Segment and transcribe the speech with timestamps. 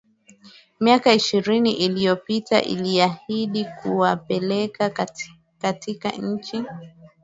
[0.79, 4.89] miaka ishirini iliyopita iliahidi kuwapeleka
[5.59, 6.63] katika nchi